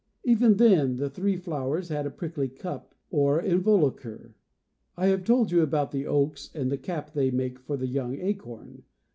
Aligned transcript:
Even 0.23 0.57
then 0.57 0.95
the 0.95 1.11
three 1.11 1.37
flowers 1.37 1.89
had 1.89 2.07
a 2.07 2.09
prickly 2.09 2.49
cup, 2.49 2.95
or 3.11 3.39
involucre. 3.39 4.33
I 4.97 5.05
have 5.09 5.23
told 5.23 5.51
you 5.51 5.61
about 5.61 5.91
the 5.91 6.07
oaks 6.07 6.49
and 6.55 6.71
the 6.71 6.77
cap 6.79 7.13
they 7.13 7.29
make 7.29 7.59
for 7.59 7.77
the 7.77 7.85
young 7.85 8.17
acorn. 8.19 8.81